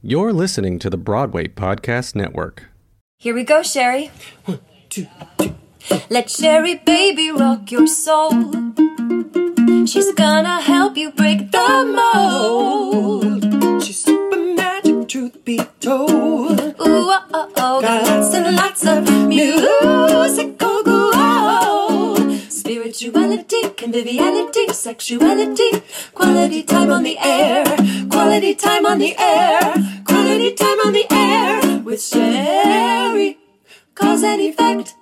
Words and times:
You're 0.00 0.32
listening 0.32 0.78
to 0.78 0.90
the 0.90 0.96
Broadway 0.96 1.48
Podcast 1.48 2.14
Network. 2.14 2.66
Here 3.18 3.34
we 3.34 3.42
go, 3.42 3.62
Sheri. 3.62 4.10
One, 4.44 4.60
two, 4.88 5.08
two. 5.38 5.56
Let 6.08 6.28
Sheri 6.28 6.84
baby 6.84 7.32
rock 7.32 7.72
your 7.72 7.88
soul. 7.88 8.30
She's 9.86 10.12
gonna 10.14 10.60
help 10.60 10.96
you 10.96 11.10
break 11.10 11.50
the 11.50 11.84
mold. 11.98 13.82
She's 13.82 14.04
super 14.04 14.38
magic, 14.54 15.08
truth 15.08 15.44
be 15.44 15.58
told. 15.80 16.60
Ooh, 16.60 16.74
oh, 16.78 17.26
oh, 17.34 17.52
oh. 17.56 17.80
Got 17.80 18.04
lots 18.06 18.34
and 18.34 18.54
lots 18.54 18.86
of 18.86 19.02
musical 19.26 20.46
gold. 20.46 20.57
Conviviality, 23.38 24.72
sexuality, 24.72 25.70
quality 26.12 26.64
time 26.64 26.90
on 26.90 27.04
the 27.04 27.16
air, 27.18 27.64
quality 28.10 28.54
time 28.56 28.84
on 28.84 28.98
the 28.98 29.16
air, 29.16 29.60
quality 30.04 30.54
time 30.54 30.80
on 30.84 30.92
the 30.92 31.06
air 31.08 31.78
with 31.78 32.00
Sheri. 32.00 33.36
Cause 33.94 34.24
an 34.24 34.40
Effect. 34.40 34.97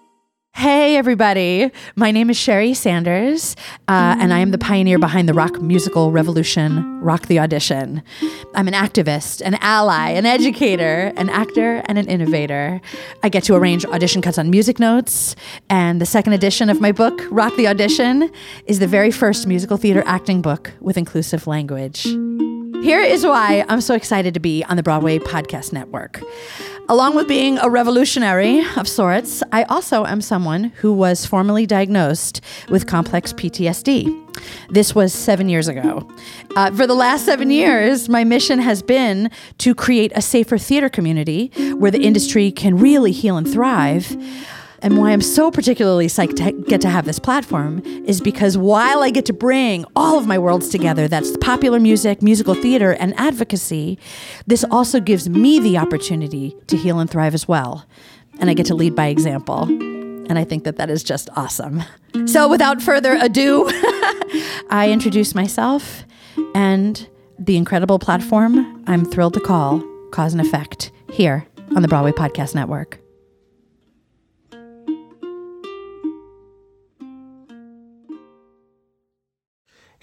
Hey, 0.56 0.96
everybody. 0.96 1.70
My 1.96 2.10
name 2.10 2.30
is 2.30 2.38
Sheri 2.38 2.74
Sanders, 2.74 3.56
uh, 3.88 4.16
and 4.18 4.32
I 4.32 4.38
am 4.38 4.52
the 4.52 4.58
pioneer 4.58 4.98
behind 4.98 5.28
the 5.28 5.34
rock 5.34 5.60
musical 5.60 6.12
revolution, 6.12 6.98
Rock 7.02 7.26
the 7.26 7.38
Audition. 7.38 8.02
I'm 8.54 8.66
an 8.66 8.72
activist, 8.72 9.42
an 9.44 9.56
ally, 9.60 10.12
an 10.12 10.24
educator, 10.24 11.12
an 11.18 11.28
actor, 11.28 11.82
and 11.84 11.98
an 11.98 12.08
innovator. 12.08 12.80
I 13.22 13.28
get 13.28 13.44
to 13.44 13.54
arrange 13.54 13.84
audition 13.84 14.22
cuts 14.22 14.38
on 14.38 14.50
Musicnotes, 14.50 15.34
and 15.68 16.00
the 16.00 16.06
second 16.06 16.32
edition 16.32 16.70
of 16.70 16.80
my 16.80 16.90
book, 16.90 17.20
Rock 17.30 17.54
the 17.56 17.68
Audition, 17.68 18.32
is 18.64 18.78
the 18.78 18.86
very 18.86 19.10
first 19.10 19.46
musical 19.46 19.76
theater 19.76 20.02
acting 20.06 20.40
book 20.40 20.72
with 20.80 20.96
inclusive 20.96 21.46
language. 21.46 22.06
Here 22.82 23.00
is 23.00 23.24
why 23.24 23.64
I'm 23.68 23.80
so 23.80 23.94
excited 23.94 24.34
to 24.34 24.40
be 24.40 24.62
on 24.64 24.76
the 24.76 24.82
Broadway 24.82 25.18
Podcast 25.18 25.72
Network. 25.72 26.20
Along 26.88 27.16
with 27.16 27.26
being 27.26 27.58
a 27.58 27.68
revolutionary 27.68 28.62
of 28.76 28.86
sorts, 28.86 29.42
I 29.50 29.64
also 29.64 30.04
am 30.04 30.20
someone 30.20 30.64
who 30.64 30.92
was 30.92 31.26
formally 31.26 31.66
diagnosed 31.66 32.40
with 32.68 32.86
complex 32.86 33.32
PTSD. 33.32 34.06
This 34.70 34.94
was 34.94 35.12
seven 35.12 35.48
years 35.48 35.66
ago. 35.66 36.08
Uh, 36.54 36.70
for 36.70 36.86
the 36.86 36.94
last 36.94 37.24
seven 37.24 37.50
years, 37.50 38.08
my 38.08 38.22
mission 38.22 38.60
has 38.60 38.82
been 38.82 39.30
to 39.58 39.74
create 39.74 40.12
a 40.14 40.22
safer 40.22 40.58
theater 40.58 40.88
community 40.88 41.48
where 41.74 41.90
the 41.90 42.04
industry 42.04 42.52
can 42.52 42.76
really 42.76 43.10
heal 43.10 43.36
and 43.36 43.50
thrive. 43.50 44.16
And 44.80 44.98
why 44.98 45.12
I'm 45.12 45.20
so 45.20 45.50
particularly 45.50 46.06
psyched 46.06 46.36
to 46.36 46.52
get 46.68 46.80
to 46.82 46.88
have 46.88 47.04
this 47.04 47.18
platform 47.18 47.80
is 48.04 48.20
because 48.20 48.58
while 48.58 49.02
I 49.02 49.10
get 49.10 49.24
to 49.26 49.32
bring 49.32 49.84
all 49.94 50.18
of 50.18 50.26
my 50.26 50.38
worlds 50.38 50.68
together 50.68 51.08
that's 51.08 51.36
popular 51.38 51.80
music, 51.80 52.22
musical 52.22 52.54
theater, 52.54 52.92
and 52.92 53.18
advocacy 53.18 53.98
this 54.46 54.64
also 54.70 55.00
gives 55.00 55.28
me 55.28 55.58
the 55.58 55.78
opportunity 55.78 56.56
to 56.66 56.76
heal 56.76 56.98
and 56.98 57.10
thrive 57.10 57.34
as 57.34 57.48
well. 57.48 57.86
And 58.38 58.50
I 58.50 58.54
get 58.54 58.66
to 58.66 58.74
lead 58.74 58.94
by 58.94 59.06
example. 59.06 59.64
And 59.64 60.38
I 60.38 60.44
think 60.44 60.64
that 60.64 60.76
that 60.76 60.90
is 60.90 61.02
just 61.02 61.28
awesome. 61.36 61.82
So 62.26 62.48
without 62.48 62.82
further 62.82 63.16
ado, 63.20 63.66
I 64.70 64.90
introduce 64.90 65.34
myself 65.34 66.04
and 66.54 67.08
the 67.38 67.56
incredible 67.56 67.98
platform 67.98 68.82
I'm 68.86 69.04
thrilled 69.04 69.34
to 69.34 69.40
call 69.40 69.84
Cause 70.10 70.34
an 70.34 70.40
Effect 70.40 70.90
here 71.10 71.46
on 71.74 71.82
the 71.82 71.88
Broadway 71.88 72.12
Podcast 72.12 72.54
Network. 72.54 73.05